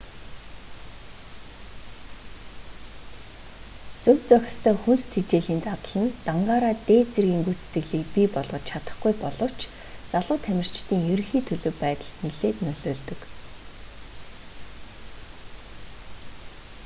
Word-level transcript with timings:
зөв 4.03 4.17
зохистой 4.31 4.75
хүнс 4.81 5.03
тэжээлийн 5.13 5.61
дадал 5.67 5.95
нь 6.03 6.15
дангаараа 6.27 6.75
дээд 6.87 7.07
дэргийн 7.15 7.45
гүйцэтгэлийг 7.47 8.07
бий 8.15 8.27
болгож 8.35 8.63
чадахгүй 8.69 9.13
боловч 9.23 9.59
залуу 10.11 10.37
тамирчдын 10.45 11.01
ерөнхий 11.13 11.41
төлөв 11.49 11.75
байдалд 11.83 12.15
нилээд 12.23 12.57
нөлөөлдөг 12.65 13.19